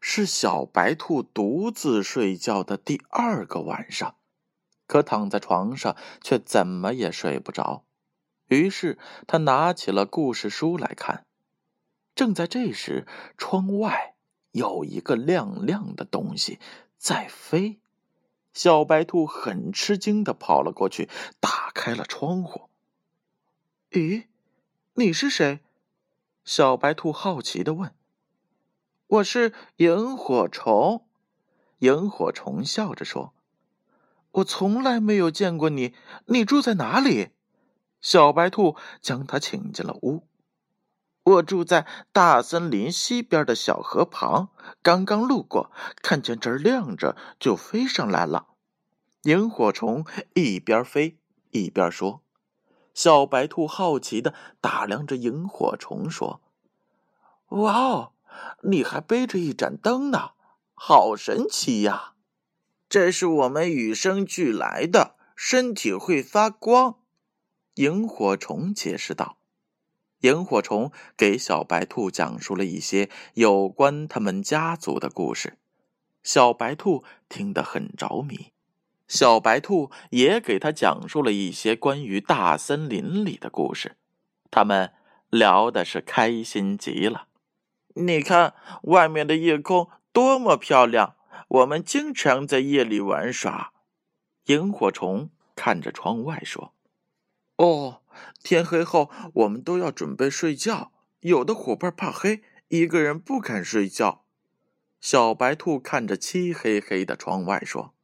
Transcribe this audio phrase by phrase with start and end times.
[0.00, 4.16] 是小白兔独自睡觉的第二个晚上，
[4.86, 7.84] 可躺在床上却怎么也睡不着。
[8.48, 11.26] 于是他拿起了故事书来看。
[12.14, 13.06] 正在这时，
[13.38, 14.14] 窗外
[14.52, 16.58] 有一个亮亮的东西
[16.98, 17.78] 在飞。
[18.52, 22.68] 小白兔很吃惊的跑了过去，打开了窗户。
[23.92, 24.24] 咦，
[24.94, 25.60] 你是谁？
[26.44, 27.94] 小白兔好奇的问。
[29.10, 31.04] 我是萤火虫，
[31.80, 33.34] 萤火虫笑着说
[34.30, 35.94] ：“我从来没有见过你，
[36.26, 37.30] 你住在哪里？”
[38.00, 40.28] 小白兔将它请进了屋。
[41.24, 48.46] 我住在大森林西边的小河旁，刚刚路过，看见这儿亮着，就飞上来了。
[49.22, 51.18] 萤火虫一边飞
[51.50, 52.22] 一边说。
[52.94, 56.40] 小白兔好奇的打量着萤火虫，说
[57.50, 58.12] ：“哇哦！”
[58.62, 60.30] 你还背着一盏灯呢，
[60.74, 62.14] 好神奇呀！
[62.88, 66.96] 这是我们与生俱来的，身体会发光。
[67.74, 69.38] 萤火虫解释道。
[70.22, 75.56] 萤火虫给小白兔讲述了一些有关他们家族的故事，
[76.22, 78.52] 小白兔听得很着迷。
[79.08, 83.96] 小白兔也给他讲述了一些关于大森林里的故事，
[84.50, 84.92] 他们
[85.30, 87.28] 聊的是开心极了。
[87.94, 91.16] 你看，外面的夜空多么漂亮！
[91.48, 93.72] 我们经常在夜里玩耍。
[94.44, 96.72] 萤火虫看着窗外说
[97.56, 98.02] ：“哦，
[98.42, 100.92] 天黑后我们都要准备睡觉。
[101.20, 104.24] 有的伙伴怕黑，一个人不敢睡觉。”
[105.00, 107.94] 小白兔看着漆黑黑的窗外说：“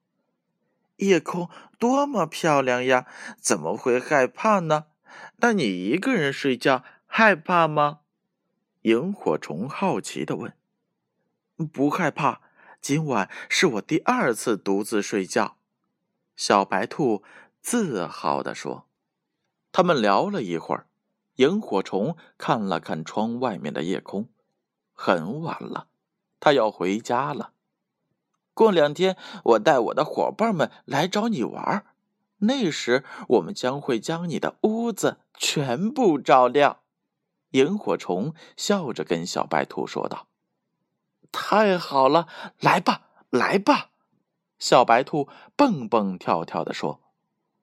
[0.97, 1.49] 夜空
[1.79, 3.07] 多么漂亮呀，
[3.39, 4.87] 怎么会害怕呢？
[5.37, 8.01] 那你一个人睡觉害怕吗？”
[8.87, 10.55] 萤火虫好奇的问
[11.73, 12.41] ：“不害怕，
[12.81, 15.57] 今晚是我第二次独自睡觉。”
[16.37, 17.25] 小白兔
[17.61, 18.87] 自豪的说。
[19.73, 20.87] 他们聊了一会儿，
[21.37, 24.29] 萤火虫看了看窗外面的夜空，
[24.93, 25.89] 很晚了，
[26.39, 27.53] 他要回家了。
[28.55, 31.85] 过两天，我带我的伙伴们来找你玩，
[32.39, 36.79] 那时我们将会将你的屋子全部照亮。
[37.51, 40.27] 萤火虫笑着跟小白兔说道
[41.33, 42.27] ：“太好了，
[42.61, 43.91] 来吧，来吧！”
[44.59, 47.01] 小白兔蹦蹦跳跳的说。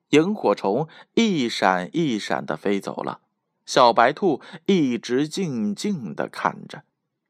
[0.10, 3.22] 萤火虫一闪一闪的飞走了，
[3.66, 6.84] 小白兔一直静静的看着，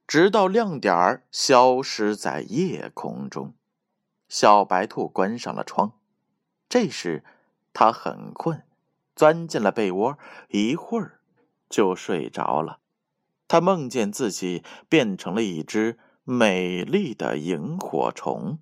[0.05, 3.53] 直到亮点儿消失在夜空中。
[4.27, 5.93] 小白兔关上了窗，
[6.67, 7.23] 这时
[7.71, 8.65] 它很困，
[9.15, 10.17] 钻进了被窝，
[10.49, 11.21] 一会儿。
[11.73, 12.77] 就睡着了，
[13.47, 18.59] 他梦见自己变成了一只美丽的萤火虫，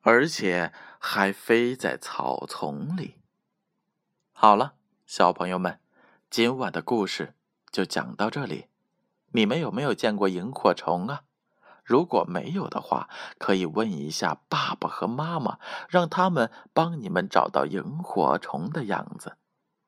[0.00, 3.14] 而且还飞在草丛里。
[4.32, 4.74] 好了，
[5.06, 5.78] 小朋友们，
[6.28, 7.36] 今晚的故事
[7.70, 8.66] 就讲到这里。
[9.30, 11.22] 你们有没有见过萤火虫啊？
[11.84, 13.08] 如果没有的话，
[13.38, 19.36] 可以问一下爸爸和妈妈，让他们帮你们找到萤火虫的样子。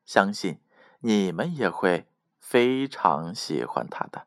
[0.05, 0.61] 相信
[1.01, 2.07] 你们也会。
[2.41, 4.27] 非常喜欢他的。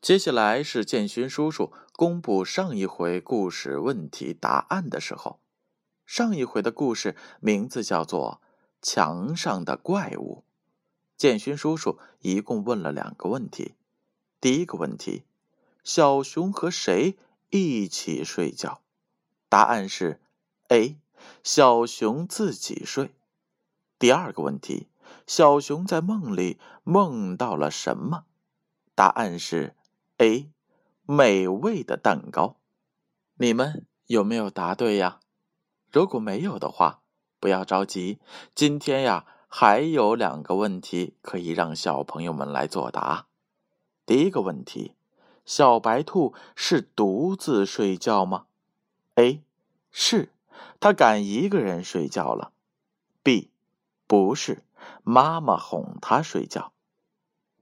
[0.00, 5.40] 接下来是建勋叔叔公布上一回故事问题答案的时候。
[6.06, 8.40] 上一回的故事名字叫做
[8.80, 10.44] 《墙上的怪物》。
[11.16, 13.74] 建勋叔叔一共问了两个问题。
[14.40, 15.24] 第一个问题：
[15.82, 17.16] 小熊和谁
[17.50, 18.82] 一起睡觉？
[19.48, 20.20] 答案是
[20.68, 21.00] A，
[21.42, 23.16] 小熊自己睡。
[23.98, 24.86] 第二个问题。
[25.26, 28.24] 小熊在梦里梦到了什么？
[28.94, 29.74] 答案是
[30.18, 30.50] A，
[31.06, 32.56] 美味的蛋糕。
[33.36, 35.20] 你们有没有答对呀？
[35.92, 37.02] 如果没有的话，
[37.38, 38.18] 不要着急，
[38.54, 43.26] 今天呀还有两个问题可以让小朋友们来作答。
[44.04, 44.94] 第一个问题：
[45.44, 48.46] 小白兔是独自睡觉吗
[49.14, 49.42] ？A，
[49.90, 50.32] 是，
[50.80, 52.52] 它敢一个人睡觉了。
[53.22, 53.50] B，
[54.08, 54.64] 不是。
[55.04, 56.72] 妈妈哄他睡觉。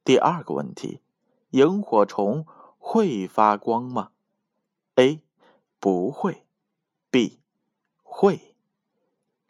[0.04, 1.02] 第二个问题：
[1.50, 2.46] 萤火虫
[2.78, 4.10] 会发光吗
[4.94, 5.22] ？A.
[5.80, 6.46] 不会。
[7.10, 7.40] B.
[8.02, 8.54] 会。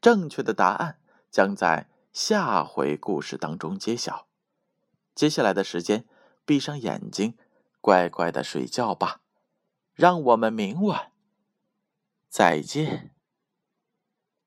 [0.00, 0.98] 正确的答案
[1.30, 4.26] 将在下回故事当中揭晓。
[5.14, 6.06] 接下来的时间，
[6.44, 7.36] 闭上眼睛，
[7.80, 9.20] 乖乖的睡觉吧。
[9.92, 11.12] 让我们明晚
[12.28, 13.15] 再见。